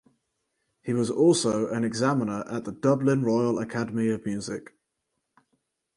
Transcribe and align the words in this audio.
He 0.81 0.93
was 0.93 1.11
also 1.11 1.67
an 1.69 1.83
examiner 1.83 2.43
at 2.49 2.65
the 2.65 2.71
Dublin 2.71 3.21
Royal 3.21 3.59
Academy 3.59 4.09
of 4.09 4.25
Music. 4.25 4.73